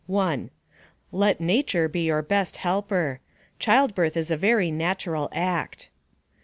[1.11, 3.19] Let nature be your best helper.
[3.59, 5.89] Childbirth is a very natural act.